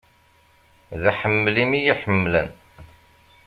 [1.01, 2.49] D aḥemmel-im i y-iḥemmlen.